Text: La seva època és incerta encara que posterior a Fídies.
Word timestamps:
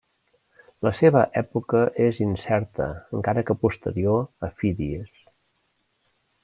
La 0.85 0.91
seva 0.99 1.21
època 1.41 1.81
és 2.05 2.21
incerta 2.27 2.89
encara 3.19 3.47
que 3.51 3.59
posterior 3.67 4.27
a 4.49 4.53
Fídies. 4.63 5.25